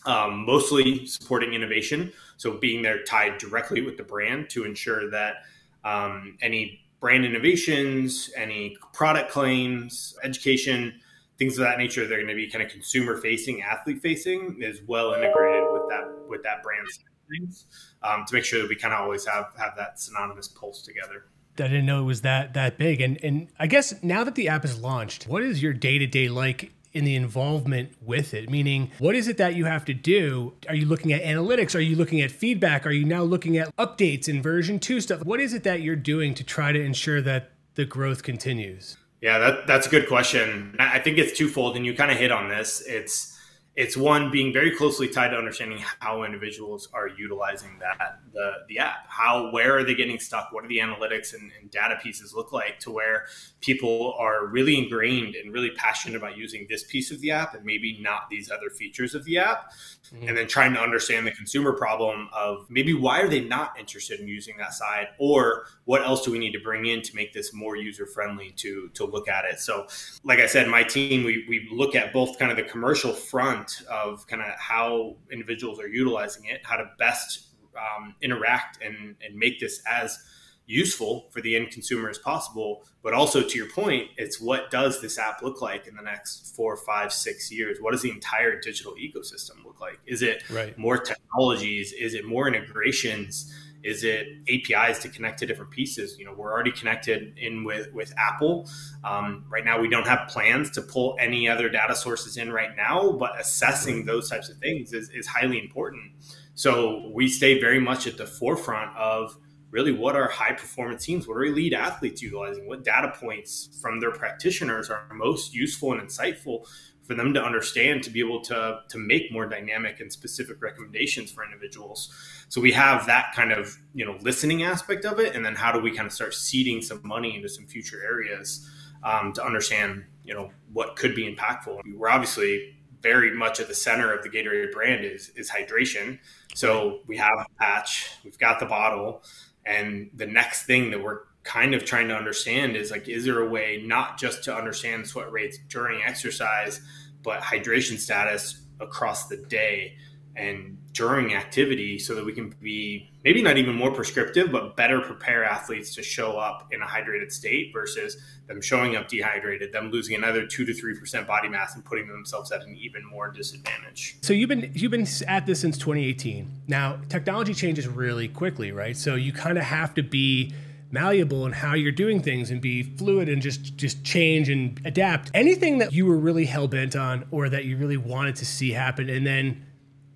um, 0.04 0.44
mostly 0.44 1.06
supporting 1.06 1.54
innovation. 1.54 2.12
So 2.36 2.58
being 2.58 2.82
there 2.82 3.02
tied 3.04 3.38
directly 3.38 3.82
with 3.82 3.96
the 3.96 4.02
brand 4.02 4.50
to 4.50 4.64
ensure 4.64 5.10
that 5.10 5.36
um, 5.84 6.36
any 6.42 6.80
brand 7.00 7.24
innovations, 7.24 8.30
any 8.36 8.76
product 8.92 9.30
claims, 9.30 10.16
education 10.24 11.00
things 11.38 11.58
of 11.58 11.64
that 11.64 11.78
nature 11.78 12.06
they're 12.06 12.18
going 12.18 12.28
to 12.28 12.34
be 12.34 12.48
kind 12.48 12.64
of 12.64 12.70
consumer 12.70 13.16
facing 13.16 13.62
athlete 13.62 14.00
facing 14.00 14.56
is 14.60 14.80
well 14.86 15.12
integrated 15.12 15.64
with 15.72 15.82
that 15.88 16.04
with 16.28 16.42
that 16.42 16.62
brand 16.62 16.86
things 17.28 17.66
um, 18.02 18.24
to 18.26 18.34
make 18.34 18.44
sure 18.44 18.60
that 18.60 18.68
we 18.68 18.76
kind 18.76 18.94
of 18.94 19.00
always 19.00 19.26
have 19.26 19.46
have 19.58 19.74
that 19.76 19.98
synonymous 19.98 20.48
pulse 20.48 20.82
together 20.82 21.26
I 21.58 21.68
didn't 21.68 21.86
know 21.86 22.02
it 22.02 22.04
was 22.04 22.20
that 22.22 22.54
that 22.54 22.78
big. 22.78 23.00
And 23.00 23.18
and 23.22 23.48
I 23.58 23.66
guess 23.66 24.02
now 24.02 24.24
that 24.24 24.34
the 24.34 24.48
app 24.48 24.64
is 24.64 24.78
launched, 24.78 25.26
what 25.26 25.42
is 25.42 25.62
your 25.62 25.72
day 25.72 25.98
to 25.98 26.06
day 26.06 26.28
like 26.28 26.72
in 26.92 27.04
the 27.04 27.14
involvement 27.14 27.92
with 28.00 28.34
it? 28.34 28.50
Meaning, 28.50 28.90
what 28.98 29.14
is 29.14 29.28
it 29.28 29.36
that 29.38 29.54
you 29.54 29.64
have 29.64 29.84
to 29.86 29.94
do? 29.94 30.54
Are 30.68 30.74
you 30.74 30.86
looking 30.86 31.12
at 31.12 31.22
analytics? 31.22 31.74
Are 31.74 31.80
you 31.80 31.96
looking 31.96 32.20
at 32.20 32.30
feedback? 32.30 32.86
Are 32.86 32.90
you 32.90 33.04
now 33.04 33.22
looking 33.22 33.56
at 33.58 33.74
updates 33.76 34.28
in 34.28 34.42
version 34.42 34.78
two 34.78 35.00
stuff? 35.00 35.24
What 35.24 35.40
is 35.40 35.54
it 35.54 35.62
that 35.64 35.82
you're 35.82 35.96
doing 35.96 36.34
to 36.34 36.44
try 36.44 36.72
to 36.72 36.80
ensure 36.80 37.20
that 37.22 37.52
the 37.74 37.84
growth 37.84 38.22
continues? 38.22 38.96
Yeah, 39.20 39.38
that, 39.38 39.66
that's 39.66 39.86
a 39.86 39.90
good 39.90 40.08
question. 40.08 40.76
I 40.78 40.98
think 40.98 41.18
it's 41.18 41.36
twofold, 41.36 41.76
and 41.76 41.86
you 41.86 41.94
kind 41.94 42.10
of 42.10 42.18
hit 42.18 42.30
on 42.30 42.48
this. 42.48 42.82
It's 42.86 43.35
it's 43.76 43.94
one 43.94 44.30
being 44.30 44.54
very 44.54 44.70
closely 44.74 45.06
tied 45.06 45.28
to 45.28 45.36
understanding 45.36 45.78
how 46.00 46.22
individuals 46.24 46.88
are 46.94 47.08
utilizing 47.08 47.78
that 47.78 48.20
the 48.32 48.52
the 48.68 48.78
app. 48.78 49.06
How 49.06 49.52
where 49.52 49.76
are 49.76 49.84
they 49.84 49.94
getting 49.94 50.18
stuck? 50.18 50.50
What 50.50 50.64
are 50.64 50.68
the 50.68 50.78
analytics 50.78 51.34
and, 51.34 51.52
and 51.60 51.70
data 51.70 51.98
pieces 52.02 52.32
look 52.34 52.52
like 52.52 52.78
to 52.80 52.90
where 52.90 53.26
people 53.60 54.14
are 54.18 54.46
really 54.46 54.78
ingrained 54.78 55.34
and 55.34 55.52
really 55.52 55.70
passionate 55.72 56.16
about 56.16 56.38
using 56.38 56.66
this 56.70 56.84
piece 56.84 57.10
of 57.10 57.20
the 57.20 57.30
app 57.30 57.54
and 57.54 57.64
maybe 57.64 57.98
not 58.00 58.30
these 58.30 58.50
other 58.50 58.70
features 58.70 59.14
of 59.14 59.24
the 59.24 59.36
app 59.36 59.72
mm-hmm. 60.12 60.26
and 60.28 60.36
then 60.36 60.46
trying 60.46 60.72
to 60.72 60.80
understand 60.80 61.26
the 61.26 61.32
consumer 61.32 61.72
problem 61.72 62.28
of 62.32 62.66
maybe 62.70 62.94
why 62.94 63.20
are 63.20 63.28
they 63.28 63.40
not 63.40 63.78
interested 63.78 64.20
in 64.20 64.28
using 64.28 64.56
that 64.56 64.72
side 64.72 65.08
or 65.18 65.66
what 65.84 66.02
else 66.02 66.24
do 66.24 66.30
we 66.30 66.38
need 66.38 66.52
to 66.52 66.60
bring 66.60 66.86
in 66.86 67.02
to 67.02 67.14
make 67.14 67.32
this 67.32 67.52
more 67.52 67.76
user 67.76 68.06
friendly 68.06 68.52
to 68.56 68.88
to 68.94 69.04
look 69.04 69.28
at 69.28 69.44
it 69.44 69.58
so 69.58 69.86
like 70.24 70.38
i 70.38 70.46
said 70.46 70.68
my 70.68 70.82
team 70.82 71.24
we, 71.24 71.44
we 71.48 71.68
look 71.72 71.94
at 71.94 72.12
both 72.12 72.38
kind 72.38 72.50
of 72.50 72.56
the 72.56 72.62
commercial 72.62 73.12
front 73.12 73.65
of 73.90 74.26
kind 74.26 74.42
of 74.42 74.48
how 74.58 75.16
individuals 75.30 75.80
are 75.80 75.88
utilizing 75.88 76.46
it 76.46 76.60
how 76.64 76.76
to 76.76 76.88
best 76.98 77.48
um, 77.76 78.14
interact 78.22 78.82
and 78.82 79.16
and 79.24 79.36
make 79.36 79.60
this 79.60 79.82
as 79.90 80.18
useful 80.66 81.28
for 81.30 81.40
the 81.40 81.56
end 81.56 81.70
consumer 81.70 82.10
as 82.10 82.18
possible. 82.18 82.84
But 83.02 83.14
also 83.14 83.40
to 83.42 83.58
your 83.58 83.70
point, 83.70 84.10
it's 84.16 84.40
what 84.40 84.70
does 84.70 85.00
this 85.00 85.18
app 85.18 85.42
look 85.42 85.62
like 85.62 85.86
in 85.86 85.94
the 85.94 86.02
next 86.02 86.54
four, 86.56 86.76
five, 86.76 87.12
six 87.12 87.52
years? 87.52 87.78
What 87.80 87.92
does 87.92 88.02
the 88.02 88.10
entire 88.10 88.60
digital 88.60 88.94
ecosystem 88.94 89.64
look 89.64 89.80
like? 89.80 90.00
Is 90.06 90.22
it 90.22 90.42
right. 90.50 90.76
more 90.76 90.98
technologies? 90.98 91.92
Is 91.92 92.14
it 92.14 92.24
more 92.24 92.48
integrations? 92.48 93.54
Is 93.86 94.02
it 94.02 94.26
APIs 94.48 94.98
to 94.98 95.08
connect 95.08 95.38
to 95.38 95.46
different 95.46 95.70
pieces? 95.70 96.18
You 96.18 96.24
know, 96.24 96.34
we're 96.36 96.52
already 96.52 96.72
connected 96.72 97.38
in 97.38 97.62
with 97.62 97.92
with 97.92 98.12
Apple. 98.18 98.68
Um, 99.04 99.44
right 99.48 99.64
now, 99.64 99.80
we 99.80 99.88
don't 99.88 100.06
have 100.06 100.28
plans 100.28 100.70
to 100.72 100.82
pull 100.82 101.16
any 101.20 101.48
other 101.48 101.68
data 101.68 101.94
sources 101.94 102.36
in 102.36 102.50
right 102.52 102.74
now, 102.76 103.12
but 103.12 103.40
assessing 103.40 104.04
those 104.04 104.28
types 104.28 104.48
of 104.48 104.58
things 104.58 104.92
is, 104.92 105.08
is 105.10 105.28
highly 105.28 105.60
important. 105.60 106.10
So 106.54 107.12
we 107.14 107.28
stay 107.28 107.60
very 107.60 107.78
much 107.78 108.08
at 108.08 108.16
the 108.16 108.26
forefront 108.26 108.96
of 108.96 109.38
really 109.70 109.92
what 109.92 110.16
are 110.16 110.28
high 110.28 110.52
performance 110.52 111.04
teams, 111.04 111.28
what 111.28 111.36
are 111.36 111.44
elite 111.44 111.72
athletes 111.72 112.22
utilizing, 112.22 112.66
what 112.66 112.82
data 112.82 113.12
points 113.20 113.78
from 113.80 114.00
their 114.00 114.10
practitioners 114.10 114.90
are 114.90 115.06
most 115.14 115.54
useful 115.54 115.92
and 115.92 116.00
insightful 116.00 116.66
for 117.06 117.14
them 117.14 117.32
to 117.34 117.42
understand 117.42 118.02
to 118.02 118.10
be 118.10 118.20
able 118.20 118.40
to 118.42 118.80
to 118.88 118.98
make 118.98 119.32
more 119.32 119.46
dynamic 119.46 120.00
and 120.00 120.12
specific 120.12 120.60
recommendations 120.60 121.30
for 121.30 121.44
individuals. 121.44 122.12
So 122.48 122.60
we 122.60 122.72
have 122.72 123.06
that 123.06 123.32
kind 123.34 123.52
of 123.52 123.76
you 123.94 124.04
know 124.04 124.18
listening 124.20 124.62
aspect 124.62 125.04
of 125.04 125.20
it, 125.20 125.34
and 125.34 125.44
then 125.44 125.54
how 125.54 125.72
do 125.72 125.80
we 125.80 125.90
kind 125.90 126.06
of 126.06 126.12
start 126.12 126.34
seeding 126.34 126.82
some 126.82 127.00
money 127.04 127.36
into 127.36 127.48
some 127.48 127.66
future 127.66 128.02
areas 128.02 128.68
um, 129.02 129.32
to 129.34 129.44
understand 129.44 130.04
you 130.24 130.34
know 130.34 130.50
what 130.72 130.96
could 130.96 131.14
be 131.14 131.32
impactful. 131.32 131.80
We're 131.94 132.10
obviously 132.10 132.76
very 133.00 133.32
much 133.34 133.60
at 133.60 133.68
the 133.68 133.74
center 133.74 134.12
of 134.12 134.22
the 134.22 134.28
Gatorade 134.28 134.72
brand 134.72 135.04
is 135.04 135.30
is 135.36 135.50
hydration. 135.50 136.18
So 136.54 137.00
we 137.06 137.16
have 137.18 137.38
a 137.38 137.46
patch, 137.60 138.10
we've 138.24 138.38
got 138.38 138.58
the 138.60 138.66
bottle, 138.66 139.22
and 139.64 140.10
the 140.14 140.26
next 140.26 140.64
thing 140.64 140.90
that 140.90 141.02
we're 141.02 141.20
kind 141.46 141.74
of 141.74 141.84
trying 141.84 142.08
to 142.08 142.14
understand 142.14 142.76
is 142.76 142.90
like, 142.90 143.08
is 143.08 143.24
there 143.24 143.40
a 143.40 143.48
way 143.48 143.82
not 143.86 144.18
just 144.18 144.42
to 144.44 144.54
understand 144.54 145.06
sweat 145.06 145.30
rates 145.30 145.58
during 145.68 146.02
exercise, 146.02 146.80
but 147.22 147.40
hydration 147.40 147.96
status 147.98 148.62
across 148.80 149.28
the 149.28 149.36
day 149.36 149.96
and 150.34 150.76
during 150.92 151.34
activity 151.34 151.98
so 151.98 152.14
that 152.14 152.24
we 152.24 152.32
can 152.32 152.54
be 152.60 153.10
maybe 153.24 153.40
not 153.42 153.56
even 153.56 153.74
more 153.74 153.90
prescriptive, 153.90 154.50
but 154.52 154.76
better 154.76 155.00
prepare 155.00 155.44
athletes 155.44 155.94
to 155.94 156.02
show 156.02 156.36
up 156.36 156.68
in 156.72 156.82
a 156.82 156.84
hydrated 156.84 157.32
state 157.32 157.70
versus 157.72 158.16
them 158.48 158.60
showing 158.60 158.96
up 158.96 159.08
dehydrated, 159.08 159.72
them 159.72 159.90
losing 159.90 160.16
another 160.16 160.46
two 160.46 160.66
to 160.66 160.74
three 160.74 160.98
percent 160.98 161.26
body 161.26 161.48
mass 161.48 161.74
and 161.74 161.84
putting 161.84 162.06
themselves 162.08 162.52
at 162.52 162.62
an 162.62 162.76
even 162.76 163.04
more 163.06 163.30
disadvantage. 163.30 164.18
So 164.22 164.32
you've 164.32 164.48
been 164.48 164.70
you've 164.74 164.90
been 164.90 165.06
at 165.26 165.46
this 165.46 165.60
since 165.60 165.78
2018. 165.78 166.62
Now 166.66 166.98
technology 167.08 167.54
changes 167.54 167.88
really 167.88 168.28
quickly, 168.28 168.72
right? 168.72 168.96
So 168.96 169.14
you 169.14 169.32
kind 169.32 169.56
of 169.56 169.64
have 169.64 169.94
to 169.94 170.02
be 170.02 170.52
malleable 170.90 171.46
in 171.46 171.52
how 171.52 171.74
you're 171.74 171.92
doing 171.92 172.22
things 172.22 172.50
and 172.50 172.60
be 172.60 172.82
fluid 172.82 173.28
and 173.28 173.42
just 173.42 173.76
just 173.76 174.04
change 174.04 174.48
and 174.48 174.80
adapt. 174.84 175.30
Anything 175.34 175.78
that 175.78 175.92
you 175.92 176.06
were 176.06 176.18
really 176.18 176.44
hell 176.44 176.68
bent 176.68 176.96
on 176.96 177.26
or 177.30 177.48
that 177.48 177.64
you 177.64 177.76
really 177.76 177.96
wanted 177.96 178.36
to 178.36 178.46
see 178.46 178.72
happen 178.72 179.08
and 179.08 179.26
then 179.26 179.66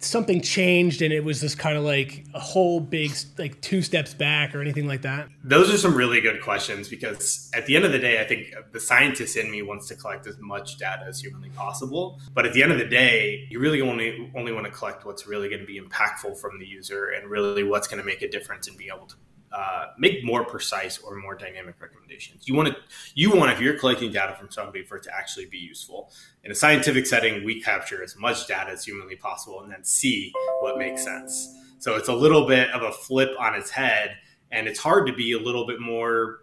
something 0.02 0.40
changed 0.40 1.02
and 1.02 1.12
it 1.12 1.22
was 1.22 1.42
just 1.42 1.58
kind 1.58 1.76
of 1.76 1.84
like 1.84 2.24
a 2.32 2.40
whole 2.40 2.80
big 2.80 3.12
like 3.36 3.60
two 3.60 3.82
steps 3.82 4.14
back 4.14 4.54
or 4.54 4.60
anything 4.60 4.86
like 4.86 5.02
that? 5.02 5.28
Those 5.44 5.72
are 5.72 5.76
some 5.76 5.94
really 5.94 6.20
good 6.20 6.42
questions 6.42 6.88
because 6.88 7.50
at 7.54 7.66
the 7.66 7.76
end 7.76 7.84
of 7.84 7.92
the 7.92 7.98
day, 7.98 8.20
I 8.20 8.24
think 8.24 8.54
the 8.72 8.80
scientist 8.80 9.36
in 9.36 9.50
me 9.50 9.62
wants 9.62 9.88
to 9.88 9.94
collect 9.94 10.26
as 10.26 10.38
much 10.38 10.78
data 10.78 11.04
as 11.06 11.20
humanly 11.20 11.50
possible. 11.50 12.18
But 12.32 12.46
at 12.46 12.54
the 12.54 12.62
end 12.62 12.72
of 12.72 12.78
the 12.78 12.86
day, 12.86 13.46
you 13.50 13.60
really 13.60 13.82
only 13.82 14.32
only 14.34 14.52
want 14.52 14.66
to 14.66 14.72
collect 14.72 15.04
what's 15.04 15.26
really 15.26 15.48
going 15.48 15.60
to 15.60 15.66
be 15.66 15.78
impactful 15.78 16.38
from 16.38 16.58
the 16.58 16.66
user 16.66 17.10
and 17.10 17.30
really 17.30 17.62
what's 17.62 17.86
going 17.86 18.00
to 18.00 18.06
make 18.06 18.22
a 18.22 18.28
difference 18.28 18.68
and 18.68 18.78
be 18.78 18.90
able 18.94 19.06
to 19.06 19.16
uh, 19.52 19.86
make 19.98 20.24
more 20.24 20.44
precise 20.44 20.98
or 20.98 21.16
more 21.16 21.34
dynamic 21.34 21.80
recommendations. 21.80 22.46
You 22.46 22.54
want 22.54 22.68
to, 22.68 22.76
you 23.14 23.34
want 23.34 23.50
if 23.50 23.60
you're 23.60 23.78
collecting 23.78 24.12
data 24.12 24.34
from 24.38 24.50
somebody 24.50 24.84
for 24.84 24.96
it 24.96 25.02
to 25.04 25.14
actually 25.14 25.46
be 25.46 25.58
useful. 25.58 26.12
In 26.44 26.52
a 26.52 26.54
scientific 26.54 27.06
setting, 27.06 27.44
we 27.44 27.60
capture 27.60 28.02
as 28.02 28.16
much 28.16 28.46
data 28.46 28.70
as 28.70 28.84
humanly 28.84 29.16
possible 29.16 29.62
and 29.62 29.72
then 29.72 29.82
see 29.82 30.32
what 30.60 30.78
makes 30.78 31.02
sense. 31.02 31.52
So 31.78 31.96
it's 31.96 32.08
a 32.08 32.14
little 32.14 32.46
bit 32.46 32.70
of 32.70 32.82
a 32.82 32.92
flip 32.92 33.30
on 33.38 33.54
its 33.54 33.70
head, 33.70 34.16
and 34.52 34.68
it's 34.68 34.78
hard 34.78 35.06
to 35.06 35.12
be 35.12 35.32
a 35.32 35.38
little 35.38 35.66
bit 35.66 35.80
more, 35.80 36.40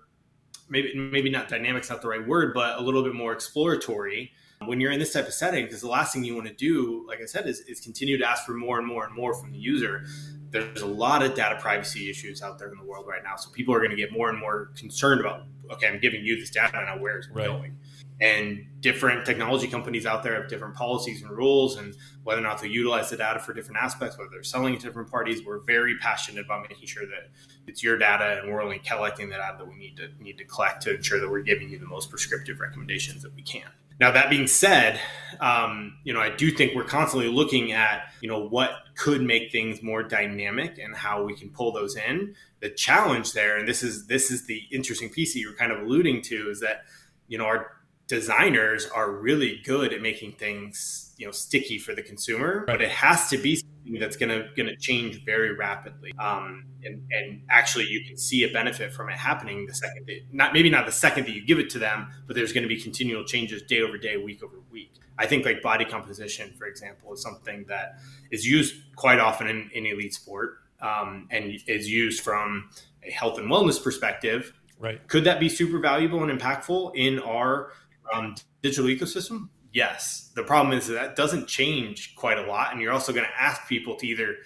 maybe 0.68 0.94
maybe 0.96 1.30
not 1.30 1.48
dynamic's 1.48 1.90
not 1.90 2.02
the 2.02 2.08
right 2.08 2.28
word, 2.28 2.54
but 2.54 2.78
a 2.78 2.82
little 2.82 3.04
bit 3.04 3.14
more 3.14 3.32
exploratory 3.32 4.32
when 4.66 4.82
you're 4.82 4.92
in 4.92 5.00
this 5.00 5.14
type 5.14 5.28
of 5.28 5.34
setting 5.34 5.66
because 5.66 5.82
the 5.82 5.88
last 5.88 6.14
thing 6.14 6.24
you 6.24 6.34
want 6.34 6.48
to 6.48 6.54
do 6.54 7.06
like 7.08 7.22
i 7.22 7.26
said 7.26 7.46
is, 7.48 7.60
is 7.62 7.80
continue 7.80 8.18
to 8.18 8.28
ask 8.28 8.46
for 8.46 8.54
more 8.54 8.80
and 8.80 8.88
more 8.88 9.06
and 9.06 9.16
more 9.16 9.34
from 9.34 9.52
the 9.52 9.58
user 9.58 10.04
there's 10.52 10.82
a 10.82 10.88
lot 10.88 11.24
of 11.24 11.36
data 11.36 11.58
privacy 11.60 12.10
issues 12.10 12.42
out 12.42 12.58
there 12.58 12.70
in 12.70 12.78
the 12.78 12.86
world 12.86 13.06
right 13.08 13.24
now. 13.24 13.36
So 13.36 13.50
people 13.52 13.74
are 13.74 13.80
going 13.80 13.92
to 13.92 13.98
get 13.98 14.12
more 14.12 14.30
and 14.30 14.40
more 14.40 14.72
concerned 14.78 15.22
about, 15.22 15.44
okay, 15.72 15.88
I'm 15.88 16.00
giving 16.00 16.24
you 16.24 16.40
this 16.40 16.50
data 16.50 16.74
now, 16.74 16.98
where 17.02 17.20
is 17.20 17.28
it 17.28 17.34
right. 17.34 17.48
going? 17.48 17.78
And 18.20 18.66
different 18.80 19.26
technology 19.26 19.68
companies 19.68 20.08
out 20.08 20.24
there 20.24 20.34
have 20.42 20.50
different 20.50 20.74
policies 20.74 21.22
and 21.22 21.30
rules, 21.30 21.78
and 21.78 21.94
whether 22.24 22.42
or 22.42 22.44
not 22.44 22.60
they 22.60 22.68
utilize 22.68 23.12
the 23.12 23.18
data 23.18 23.40
for 23.40 23.54
different 23.54 23.80
aspects, 23.80 24.18
whether 24.18 24.32
they're 24.32 24.42
selling 24.42 24.74
it 24.74 24.80
to 24.80 24.88
different 24.88 25.12
parties. 25.12 25.46
We're 25.46 25.60
very 25.60 25.98
passionate 26.00 26.46
about 26.46 26.68
making 26.68 26.88
sure 26.88 27.06
that 27.06 27.30
it's 27.68 27.84
your 27.84 27.98
data, 27.98 28.40
and 28.42 28.52
we're 28.52 28.64
only 28.64 28.80
collecting 28.80 29.30
the 29.30 29.36
data 29.36 29.58
that 29.60 29.68
we 29.68 29.76
need 29.76 29.98
to 29.98 30.10
need 30.20 30.40
to 30.40 30.46
collect 30.46 30.82
to 30.84 30.96
ensure 30.96 31.20
that 31.20 31.30
we're 31.30 31.42
giving 31.42 31.70
you 31.70 31.78
the 31.78 31.86
most 31.86 32.10
prescriptive 32.10 32.60
recommendations 32.60 33.22
that 33.22 33.36
we 33.36 33.44
can. 33.44 33.70
Now, 34.00 34.12
that 34.12 34.30
being 34.30 34.48
said, 34.48 35.00
um, 35.40 35.98
you 36.04 36.14
know, 36.14 36.20
I 36.20 36.30
do 36.30 36.52
think 36.52 36.76
we're 36.76 36.84
constantly 36.84 37.30
looking 37.30 37.72
at, 37.72 38.04
you 38.22 38.30
know, 38.30 38.48
what 38.48 38.72
could 38.96 39.22
make 39.22 39.52
things 39.52 39.82
more 39.82 40.04
dynamic 40.04 40.78
and 40.78 40.96
how 40.96 41.24
we 41.24 41.36
can 41.36 41.50
pull 41.50 41.72
those 41.72 41.96
in. 41.96 42.36
The 42.60 42.70
challenge 42.70 43.34
there, 43.34 43.58
and 43.58 43.68
this 43.68 43.84
is 43.84 44.08
this 44.08 44.32
is 44.32 44.46
the 44.46 44.64
interesting 44.72 45.10
piece 45.10 45.34
that 45.34 45.40
you're 45.40 45.56
kind 45.56 45.72
of 45.72 45.82
alluding 45.82 46.22
to, 46.24 46.50
is 46.50 46.60
that, 46.62 46.84
you 47.28 47.38
know, 47.38 47.46
our 47.46 47.72
designers 48.08 48.86
are 48.88 49.12
really 49.12 49.62
good 49.66 49.94
at 49.94 50.02
making 50.02 50.34
things, 50.34 51.14
you 51.18 51.26
know, 51.26 51.32
sticky 51.32 51.78
for 51.78 51.94
the 51.94 52.02
consumer, 52.02 52.60
right. 52.60 52.68
but 52.68 52.82
it 52.82 52.90
has 52.90 53.30
to 53.30 53.38
be 53.38 53.62
that's 54.00 54.18
going 54.18 54.30
to 54.30 54.50
going 54.56 54.68
to 54.68 54.76
change 54.76 55.24
very 55.26 55.56
rapidly. 55.56 56.12
Um, 56.20 56.66
and, 56.84 57.04
and 57.12 57.42
actually, 57.50 57.86
you 57.86 58.06
can 58.06 58.18
see 58.18 58.44
a 58.44 58.52
benefit 58.52 58.94
from 58.94 59.10
it 59.10 59.18
happening 59.18 59.66
the 59.66 59.74
second 59.74 60.06
that, 60.08 60.22
not 60.32 60.54
maybe 60.54 60.70
not 60.70 60.86
the 60.86 60.92
second 60.92 61.26
that 61.26 61.34
you 61.34 61.46
give 61.46 61.60
it 61.60 61.70
to 61.72 61.80
them, 61.80 62.08
but 62.26 62.36
there's 62.36 62.54
going 62.54 62.64
to 62.64 62.70
be 62.70 62.82
continual 62.82 63.24
changes 63.24 63.62
day 63.64 63.82
over 63.82 63.98
day, 63.98 64.18
week 64.18 64.44
over 64.44 64.58
week. 64.72 64.94
I 65.18 65.26
think 65.26 65.46
like 65.46 65.62
body 65.62 65.86
composition, 65.86 66.54
for 66.58 66.68
example, 66.68 67.14
is 67.14 67.22
something 67.22 67.66
that 67.68 68.00
is 68.32 68.46
used 68.46 68.76
quite 68.96 69.20
often 69.20 69.48
in, 69.48 69.70
in 69.74 69.86
elite 69.86 70.14
sport 70.14 70.60
um, 70.82 71.28
and 71.32 71.60
is 71.68 71.90
used 71.90 72.24
from 72.24 72.70
a 73.04 73.12
health 73.12 73.40
and 73.40 73.50
wellness 73.50 73.82
perspective. 73.84 74.54
Right. 74.80 75.06
Could 75.08 75.24
that 75.24 75.40
be 75.40 75.50
super 75.50 75.80
valuable 75.80 76.24
and 76.24 76.40
impactful 76.40 76.96
in 76.96 77.20
our 77.20 77.72
um, 78.14 78.36
digital 78.62 78.86
ecosystem? 78.86 79.50
Yes. 79.78 80.32
The 80.34 80.44
problem 80.44 80.76
is 80.76 80.88
that, 80.88 80.94
that 80.96 81.16
doesn't 81.16 81.48
change 81.48 82.16
quite 82.16 82.40
a 82.40 82.42
lot, 82.42 82.74
and 82.74 82.82
you're 82.82 82.92
also 82.92 83.14
going 83.14 83.26
to 83.26 83.42
ask 83.42 83.68
people 83.70 83.96
to 83.98 84.08
either 84.08 84.38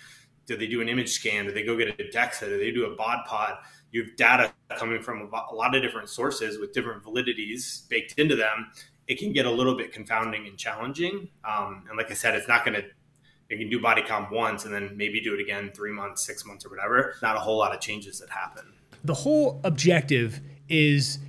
do 0.45 0.57
they 0.57 0.67
do 0.67 0.81
an 0.81 0.89
image 0.89 1.09
scan, 1.09 1.45
do 1.45 1.53
they 1.53 1.63
go 1.63 1.77
get 1.77 1.87
a 1.87 2.03
DEXA, 2.03 2.41
do 2.41 2.57
they 2.57 2.71
do 2.71 2.85
a 2.91 2.95
bod 2.97 3.19
pod? 3.25 3.55
You 3.91 4.03
have 4.03 4.15
data 4.17 4.53
coming 4.77 5.01
from 5.01 5.31
a 5.33 5.55
lot 5.55 5.73
of 5.73 5.81
different 5.81 6.09
sources 6.09 6.59
with 6.59 6.73
different 6.73 7.03
validities 7.03 7.87
baked 7.87 8.19
into 8.19 8.35
them. 8.35 8.71
It 9.07 9.19
can 9.19 9.31
get 9.31 9.45
a 9.45 9.51
little 9.51 9.75
bit 9.75 9.93
confounding 9.93 10.47
and 10.47 10.57
challenging. 10.57 11.29
Um, 11.49 11.85
and 11.87 11.97
like 11.97 12.11
I 12.11 12.13
said, 12.13 12.35
it's 12.35 12.47
not 12.47 12.65
going 12.65 12.81
to 12.81 12.87
you 13.49 13.57
can 13.57 13.69
do 13.69 13.81
body 13.81 14.01
comp 14.01 14.31
once 14.31 14.63
and 14.63 14.73
then 14.73 14.95
maybe 14.95 15.19
do 15.19 15.33
it 15.33 15.41
again 15.41 15.71
three 15.75 15.91
months, 15.91 16.25
six 16.25 16.45
months, 16.45 16.65
or 16.65 16.69
whatever. 16.69 17.15
Not 17.21 17.35
a 17.35 17.39
whole 17.39 17.57
lot 17.57 17.73
of 17.73 17.81
changes 17.81 18.19
that 18.19 18.29
happen. 18.29 18.63
The 19.03 19.13
whole 19.13 19.59
objective 19.65 20.39
is 20.69 21.19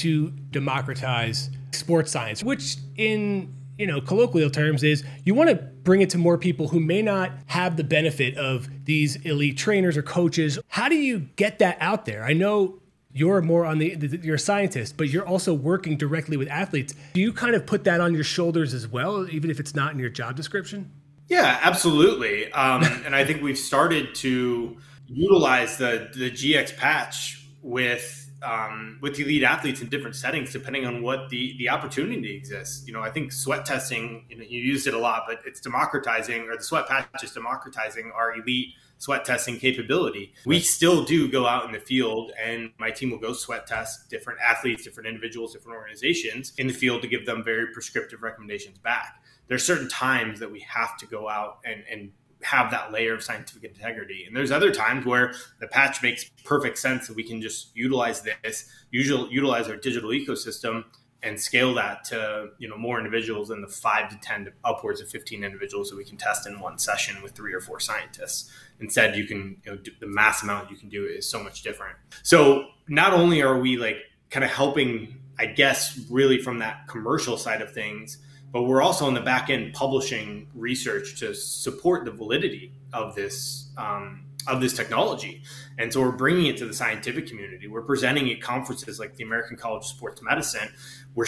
to 0.00 0.30
democratize 0.50 1.50
sports 1.72 2.10
science, 2.10 2.42
which 2.42 2.76
in 2.96 3.54
you 3.78 3.86
know 3.86 4.00
colloquial 4.00 4.50
terms 4.50 4.82
is 4.82 5.04
you 5.24 5.34
want 5.34 5.48
to 5.50 5.56
bring 5.56 6.02
it 6.02 6.10
to 6.10 6.18
more 6.18 6.36
people 6.36 6.68
who 6.68 6.80
may 6.80 7.02
not 7.02 7.32
have 7.46 7.76
the 7.76 7.84
benefit 7.84 8.36
of 8.36 8.68
these 8.84 9.16
elite 9.24 9.56
trainers 9.56 9.96
or 9.96 10.02
coaches. 10.02 10.58
How 10.68 10.88
do 10.88 10.96
you 10.96 11.20
get 11.36 11.58
that 11.60 11.78
out 11.80 12.04
there? 12.04 12.24
I 12.24 12.32
know 12.32 12.80
you're 13.12 13.42
more 13.42 13.64
on 13.64 13.78
the, 13.78 13.96
you're 14.22 14.36
a 14.36 14.38
scientist, 14.38 14.96
but 14.96 15.08
you're 15.08 15.26
also 15.26 15.52
working 15.52 15.96
directly 15.96 16.36
with 16.36 16.48
athletes. 16.48 16.94
Do 17.12 17.20
you 17.20 17.32
kind 17.32 17.56
of 17.56 17.66
put 17.66 17.84
that 17.84 18.00
on 18.00 18.14
your 18.14 18.22
shoulders 18.22 18.72
as 18.72 18.86
well, 18.86 19.28
even 19.30 19.50
if 19.50 19.58
it's 19.58 19.74
not 19.74 19.92
in 19.92 19.98
your 19.98 20.10
job 20.10 20.36
description? 20.36 20.92
Yeah, 21.28 21.58
absolutely. 21.62 22.52
Um, 22.52 22.84
and 23.04 23.16
I 23.16 23.24
think 23.24 23.42
we've 23.42 23.58
started 23.58 24.14
to 24.16 24.76
utilize 25.06 25.76
the 25.76 26.08
the 26.14 26.30
GX 26.30 26.76
patch 26.76 27.48
with 27.62 28.29
um, 28.42 28.98
with 29.00 29.18
elite 29.18 29.42
athletes 29.42 29.80
in 29.80 29.88
different 29.88 30.16
settings, 30.16 30.52
depending 30.52 30.86
on 30.86 31.02
what 31.02 31.28
the 31.28 31.56
the 31.58 31.68
opportunity 31.68 32.34
exists. 32.34 32.86
You 32.86 32.92
know, 32.92 33.00
I 33.00 33.10
think 33.10 33.32
sweat 33.32 33.64
testing, 33.64 34.24
you 34.28 34.36
know, 34.36 34.44
you 34.44 34.60
used 34.60 34.86
it 34.86 34.94
a 34.94 34.98
lot, 34.98 35.24
but 35.28 35.40
it's 35.46 35.60
democratizing, 35.60 36.48
or 36.48 36.56
the 36.56 36.62
sweat 36.62 36.86
patch 36.88 37.22
is 37.22 37.32
democratizing 37.32 38.12
our 38.14 38.34
elite 38.34 38.74
sweat 38.98 39.24
testing 39.24 39.58
capability. 39.58 40.34
We 40.44 40.60
still 40.60 41.04
do 41.04 41.26
go 41.30 41.46
out 41.46 41.64
in 41.64 41.72
the 41.72 41.80
field, 41.80 42.32
and 42.38 42.70
my 42.78 42.90
team 42.90 43.10
will 43.10 43.18
go 43.18 43.32
sweat 43.32 43.66
test 43.66 44.10
different 44.10 44.40
athletes, 44.40 44.84
different 44.84 45.08
individuals, 45.08 45.54
different 45.54 45.76
organizations 45.78 46.52
in 46.58 46.66
the 46.66 46.74
field 46.74 47.00
to 47.02 47.08
give 47.08 47.24
them 47.24 47.42
very 47.42 47.68
prescriptive 47.72 48.22
recommendations 48.22 48.78
back. 48.78 49.22
There's 49.48 49.64
certain 49.64 49.88
times 49.88 50.38
that 50.38 50.52
we 50.52 50.60
have 50.60 50.96
to 50.98 51.06
go 51.06 51.28
out 51.28 51.58
and, 51.64 51.82
and 51.90 52.12
have 52.42 52.70
that 52.70 52.92
layer 52.92 53.14
of 53.14 53.22
scientific 53.22 53.64
integrity. 53.64 54.24
And 54.26 54.36
there's 54.36 54.50
other 54.50 54.70
times 54.70 55.04
where 55.04 55.34
the 55.60 55.66
patch 55.66 56.02
makes 56.02 56.30
perfect 56.44 56.78
sense 56.78 57.06
that 57.06 57.16
we 57.16 57.22
can 57.22 57.40
just 57.42 57.74
utilize 57.76 58.22
this, 58.22 58.70
usually 58.90 59.30
utilize 59.30 59.68
our 59.68 59.76
digital 59.76 60.10
ecosystem 60.10 60.84
and 61.22 61.38
scale 61.38 61.74
that 61.74 62.04
to 62.04 62.48
you 62.58 62.68
know 62.68 62.76
more 62.76 62.98
individuals 62.98 63.48
than 63.48 63.60
the 63.60 63.68
five 63.68 64.08
to 64.08 64.18
ten 64.22 64.44
to 64.44 64.52
upwards 64.64 65.00
of 65.00 65.08
15 65.08 65.44
individuals 65.44 65.90
that 65.90 65.96
we 65.96 66.04
can 66.04 66.16
test 66.16 66.46
in 66.46 66.58
one 66.60 66.78
session 66.78 67.22
with 67.22 67.32
three 67.32 67.52
or 67.52 67.60
four 67.60 67.78
scientists 67.78 68.50
instead 68.80 69.16
you 69.16 69.26
can 69.26 69.56
you 69.64 69.72
know 69.72 69.78
the 70.00 70.06
mass 70.06 70.42
amount 70.42 70.70
you 70.70 70.76
can 70.76 70.88
do 70.88 71.04
is 71.04 71.28
so 71.28 71.42
much 71.42 71.62
different 71.62 71.96
so 72.22 72.66
not 72.88 73.12
only 73.12 73.42
are 73.42 73.58
we 73.58 73.76
like 73.76 73.96
kind 74.30 74.44
of 74.44 74.50
helping 74.50 75.14
i 75.38 75.46
guess 75.46 76.00
really 76.10 76.38
from 76.38 76.58
that 76.58 76.86
commercial 76.88 77.36
side 77.36 77.60
of 77.60 77.72
things 77.72 78.18
but 78.52 78.62
we're 78.62 78.82
also 78.82 79.06
on 79.06 79.14
the 79.14 79.20
back 79.20 79.50
end 79.50 79.72
publishing 79.72 80.48
research 80.54 81.18
to 81.20 81.34
support 81.34 82.04
the 82.04 82.10
validity 82.10 82.72
of 82.92 83.14
this 83.14 83.70
um, 83.76 84.24
of 84.46 84.60
this 84.60 84.72
technology. 84.72 85.42
And 85.78 85.92
so 85.92 86.00
we're 86.00 86.12
bringing 86.12 86.46
it 86.46 86.56
to 86.58 86.66
the 86.66 86.72
scientific 86.72 87.26
community. 87.26 87.68
We're 87.68 87.82
presenting 87.82 88.30
at 88.30 88.40
conferences 88.40 88.98
like 88.98 89.16
the 89.16 89.24
american 89.24 89.56
college 89.56 89.82
of 89.82 89.86
sports 89.86 90.22
medicine. 90.22 90.68
We're 91.14 91.26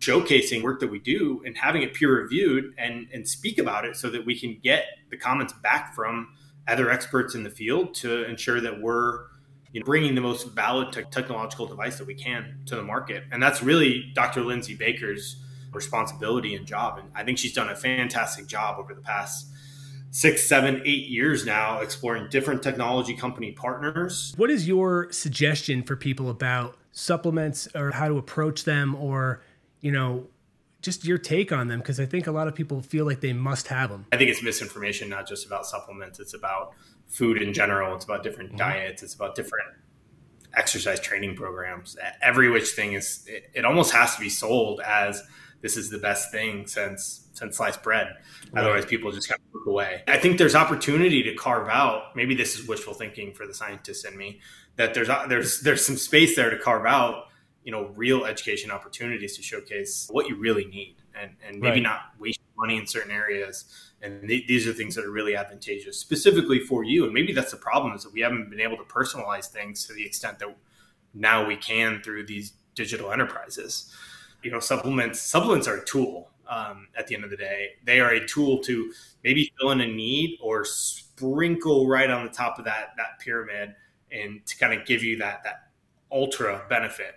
showcasing 0.00 0.62
work 0.62 0.80
that 0.80 0.90
we 0.90 0.98
do 0.98 1.42
and 1.46 1.56
having 1.56 1.82
it 1.82 1.94
peer 1.94 2.14
reviewed 2.20 2.74
and 2.78 3.08
and 3.12 3.26
speak 3.28 3.58
about 3.58 3.84
it 3.84 3.96
so 3.96 4.10
that 4.10 4.26
we 4.26 4.38
can 4.38 4.58
get 4.62 4.84
the 5.10 5.16
comments 5.16 5.52
back 5.62 5.94
from 5.94 6.28
other 6.68 6.90
experts 6.90 7.34
in 7.34 7.42
the 7.42 7.50
field 7.50 7.94
to 7.94 8.24
ensure 8.24 8.60
that 8.60 8.80
we're 8.80 9.26
you 9.72 9.80
know, 9.80 9.84
bringing 9.84 10.14
the 10.14 10.20
most 10.20 10.50
valid 10.50 10.92
te- 10.92 11.02
technological 11.10 11.66
device 11.66 11.98
that 11.98 12.06
we 12.06 12.14
can 12.14 12.60
to 12.64 12.76
the 12.76 12.82
market. 12.82 13.24
And 13.32 13.42
that's 13.42 13.62
really 13.62 14.12
dr 14.14 14.40
lindsay 14.40 14.74
baker's 14.74 15.36
responsibility 15.74 16.54
and 16.54 16.66
job. 16.66 16.98
And 16.98 17.08
I 17.14 17.24
think 17.24 17.38
she's 17.38 17.52
done 17.52 17.68
a 17.68 17.76
fantastic 17.76 18.46
job 18.46 18.78
over 18.78 18.94
the 18.94 19.00
past 19.00 19.48
six, 20.10 20.44
seven, 20.44 20.80
eight 20.84 21.08
years 21.08 21.44
now, 21.44 21.80
exploring 21.80 22.28
different 22.30 22.62
technology 22.62 23.14
company 23.14 23.52
partners. 23.52 24.32
What 24.36 24.50
is 24.50 24.68
your 24.68 25.10
suggestion 25.10 25.82
for 25.82 25.96
people 25.96 26.30
about 26.30 26.76
supplements 26.92 27.66
or 27.74 27.90
how 27.90 28.06
to 28.06 28.16
approach 28.16 28.64
them 28.64 28.94
or, 28.94 29.42
you 29.80 29.90
know, 29.90 30.28
just 30.82 31.04
your 31.04 31.18
take 31.18 31.50
on 31.50 31.66
them? 31.66 31.80
Because 31.80 31.98
I 31.98 32.06
think 32.06 32.28
a 32.28 32.32
lot 32.32 32.46
of 32.46 32.54
people 32.54 32.80
feel 32.80 33.04
like 33.04 33.20
they 33.20 33.32
must 33.32 33.66
have 33.68 33.90
them. 33.90 34.06
I 34.12 34.16
think 34.16 34.30
it's 34.30 34.42
misinformation, 34.42 35.08
not 35.08 35.26
just 35.26 35.46
about 35.46 35.66
supplements. 35.66 36.20
It's 36.20 36.34
about 36.34 36.74
food 37.08 37.42
in 37.42 37.52
general. 37.52 37.94
It's 37.96 38.04
about 38.04 38.22
different 38.22 38.50
mm-hmm. 38.50 38.58
diets. 38.58 39.02
It's 39.02 39.14
about 39.14 39.34
different 39.34 39.66
exercise 40.56 41.00
training 41.00 41.34
programs. 41.34 41.96
Every 42.22 42.48
which 42.50 42.68
thing 42.68 42.92
is, 42.92 43.24
it, 43.26 43.50
it 43.52 43.64
almost 43.64 43.92
has 43.92 44.14
to 44.14 44.20
be 44.20 44.28
sold 44.28 44.80
as 44.80 45.20
this 45.64 45.78
is 45.78 45.88
the 45.88 45.96
best 45.96 46.30
thing 46.30 46.66
since 46.66 47.26
since 47.32 47.56
sliced 47.56 47.82
bread. 47.82 48.08
Otherwise, 48.54 48.84
people 48.84 49.10
just 49.10 49.30
kind 49.30 49.40
of 49.40 49.54
look 49.54 49.66
away. 49.66 50.02
I 50.06 50.18
think 50.18 50.36
there's 50.36 50.54
opportunity 50.54 51.22
to 51.22 51.34
carve 51.34 51.68
out. 51.68 52.14
Maybe 52.14 52.34
this 52.34 52.58
is 52.58 52.68
wishful 52.68 52.92
thinking 52.92 53.32
for 53.32 53.46
the 53.46 53.54
scientists 53.54 54.04
in 54.04 54.14
me 54.14 54.40
that 54.76 54.92
there's 54.92 55.08
uh, 55.08 55.24
there's 55.26 55.62
there's 55.62 55.84
some 55.84 55.96
space 55.96 56.36
there 56.36 56.50
to 56.50 56.58
carve 56.58 56.84
out 56.84 57.28
you 57.62 57.72
know 57.72 57.86
real 57.96 58.26
education 58.26 58.70
opportunities 58.70 59.36
to 59.36 59.42
showcase 59.42 60.06
what 60.10 60.28
you 60.28 60.36
really 60.36 60.66
need 60.66 60.96
and 61.18 61.30
and 61.48 61.60
maybe 61.60 61.76
right. 61.76 61.82
not 61.82 62.00
waste 62.18 62.40
money 62.58 62.76
in 62.76 62.86
certain 62.86 63.10
areas 63.10 63.64
and 64.02 64.28
th- 64.28 64.46
these 64.46 64.68
are 64.68 64.72
things 64.74 64.94
that 64.94 65.04
are 65.06 65.10
really 65.10 65.34
advantageous 65.34 65.98
specifically 65.98 66.60
for 66.60 66.84
you 66.84 67.04
and 67.04 67.14
maybe 67.14 67.32
that's 67.32 67.50
the 67.50 67.56
problem 67.56 67.94
is 67.94 68.04
that 68.04 68.12
we 68.12 68.20
haven't 68.20 68.50
been 68.50 68.60
able 68.60 68.76
to 68.76 68.84
personalize 68.84 69.46
things 69.46 69.86
to 69.86 69.94
the 69.94 70.04
extent 70.04 70.38
that 70.38 70.54
now 71.14 71.46
we 71.46 71.56
can 71.56 72.02
through 72.02 72.24
these 72.26 72.52
digital 72.74 73.10
enterprises 73.10 73.90
you 74.44 74.50
know 74.50 74.60
supplements 74.60 75.20
supplements 75.20 75.66
are 75.66 75.78
a 75.78 75.84
tool 75.84 76.30
um, 76.48 76.88
at 76.96 77.06
the 77.06 77.14
end 77.14 77.24
of 77.24 77.30
the 77.30 77.36
day 77.36 77.70
they 77.84 78.00
are 78.00 78.10
a 78.10 78.26
tool 78.26 78.58
to 78.58 78.92
maybe 79.22 79.52
fill 79.58 79.70
in 79.70 79.80
a 79.80 79.86
need 79.86 80.38
or 80.42 80.64
sprinkle 80.64 81.88
right 81.88 82.10
on 82.10 82.24
the 82.24 82.30
top 82.30 82.58
of 82.58 82.64
that 82.64 82.90
that 82.96 83.18
pyramid 83.20 83.74
and 84.12 84.44
to 84.46 84.56
kind 84.58 84.78
of 84.78 84.86
give 84.86 85.02
you 85.02 85.16
that 85.16 85.42
that 85.44 85.68
ultra 86.12 86.62
benefit 86.68 87.14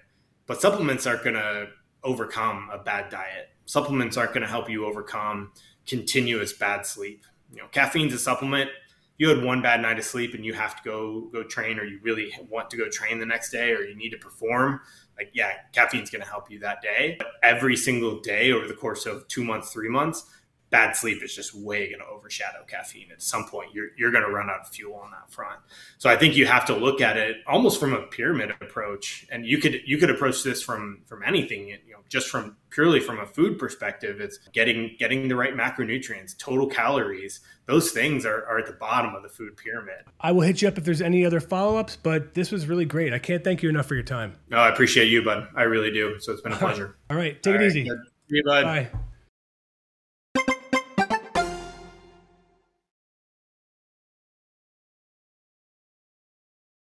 but 0.48 0.62
supplements 0.62 1.06
aren't 1.06 1.24
going 1.24 1.36
to 1.36 1.68
overcome 2.04 2.70
a 2.72 2.78
bad 2.78 3.10
diet. 3.10 3.50
Supplements 3.66 4.18
aren't 4.18 4.34
going 4.34 4.42
to 4.42 4.48
help 4.48 4.70
you 4.70 4.86
overcome 4.86 5.52
continuous 5.86 6.54
bad 6.54 6.86
sleep. 6.86 7.26
You 7.52 7.62
know, 7.62 7.68
caffeine's 7.68 8.14
a 8.14 8.20
supplement. 8.20 8.72
You 9.18 9.30
had 9.30 9.44
one 9.44 9.62
bad 9.62 9.82
night 9.82 9.98
of 9.98 10.06
sleep 10.06 10.34
and 10.34 10.46
you 10.46 10.54
have 10.54 10.76
to 10.78 10.82
go 10.84 11.22
go 11.34 11.44
train, 11.44 11.80
or 11.80 11.84
you 11.84 12.00
really 12.02 12.32
want 12.50 12.70
to 12.70 12.78
go 12.78 12.90
train 12.90 13.20
the 13.20 13.26
next 13.26 13.52
day, 13.52 13.72
or 13.72 13.82
you 13.82 13.96
need 13.96 14.12
to 14.12 14.18
perform. 14.18 14.80
Like, 15.18 15.32
yeah, 15.34 15.52
caffeine's 15.74 16.10
going 16.10 16.24
to 16.24 16.28
help 16.30 16.50
you 16.52 16.60
that 16.60 16.82
day. 16.82 17.16
But 17.18 17.28
every 17.44 17.76
single 17.76 18.20
day 18.20 18.52
over 18.52 18.68
the 18.68 18.74
course 18.74 19.06
of 19.06 19.28
two 19.28 19.44
months, 19.44 19.72
three 19.72 19.90
months, 19.90 20.26
bad 20.70 20.96
sleep 20.96 21.24
is 21.24 21.34
just 21.34 21.56
way 21.56 21.88
going 21.88 22.00
to 22.00 22.06
overshadow 22.06 22.64
caffeine. 22.68 23.08
At 23.12 23.22
some 23.22 23.46
point, 23.46 23.74
you're, 23.74 23.90
you're 23.98 24.12
going 24.12 24.26
to 24.26 24.32
run 24.32 24.50
out 24.50 24.62
of 24.62 24.68
fuel 24.68 24.96
on 24.96 25.12
that 25.12 25.32
front. 25.32 25.60
So 25.98 26.10
I 26.10 26.18
think 26.18 26.36
you 26.36 26.46
have 26.46 26.66
to 26.66 26.76
look 26.76 27.02
at 27.02 27.18
it 27.18 27.38
almost 27.48 27.80
from 27.80 27.94
a 27.94 28.02
pyramid 28.04 28.52
approach, 28.62 29.26
and 29.32 29.46
you 29.46 29.58
could 29.60 29.82
you 29.86 29.98
could 29.98 30.10
approach 30.10 30.44
this 30.44 30.62
from 30.62 31.02
from 31.06 31.24
anything. 31.24 31.68
You 31.68 31.94
know, 31.94 31.97
just 32.10 32.30
from 32.30 32.56
purely 32.70 33.00
from 33.00 33.20
a 33.20 33.26
food 33.26 33.58
perspective, 33.58 34.20
it's 34.22 34.38
getting 34.54 34.96
getting 35.00 35.28
the 35.28 35.36
right 35.36 35.56
macronutrients, 35.56 36.38
total 36.38 36.68
calories. 36.68 37.40
Those 37.66 37.92
things 37.92 38.26
are, 38.26 38.46
are 38.46 38.60
at 38.60 38.66
the 38.66 38.74
bottom 38.74 39.14
of 39.16 39.24
the 39.24 39.30
food 39.30 39.58
pyramid. 39.58 40.06
I 40.22 40.32
will 40.32 40.42
hit 40.42 40.62
you 40.62 40.68
up 40.68 40.78
if 40.78 40.86
there's 40.86 41.02
any 41.02 41.26
other 41.26 41.40
follow 41.40 41.78
ups, 41.78 41.98
but 42.02 42.34
this 42.34 42.52
was 42.52 42.68
really 42.68 42.86
great. 42.86 43.14
I 43.14 43.20
can't 43.20 43.44
thank 43.44 43.62
you 43.62 43.70
enough 43.70 43.88
for 43.88 43.96
your 43.96 44.04
time. 44.04 44.36
No, 44.50 44.58
I 44.58 44.70
appreciate 44.70 45.10
you, 45.10 45.24
bud. 45.24 45.48
I 45.56 45.64
really 45.64 45.92
do. 45.92 46.20
So 46.20 46.32
it's 46.32 46.42
been 46.42 46.54
a 46.54 46.58
pleasure. 46.58 46.96
All 47.10 47.18
right, 47.18 47.42
take 47.42 47.56
All 47.56 47.60
it 47.60 47.64
right. 47.64 47.68
easy. 47.68 47.86
See 47.86 47.92
you, 48.30 48.44
bud. 48.46 48.64
Bye. 48.64 48.90